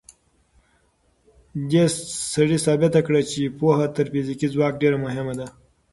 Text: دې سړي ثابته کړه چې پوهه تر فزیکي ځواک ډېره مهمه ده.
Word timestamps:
دې 1.69 1.83
سړي 2.33 2.57
ثابته 2.65 2.99
کړه 3.07 3.21
چې 3.31 3.53
پوهه 3.57 3.85
تر 3.95 4.05
فزیکي 4.13 4.47
ځواک 4.53 4.73
ډېره 4.81 4.97
مهمه 5.05 5.33
ده. 5.39 5.47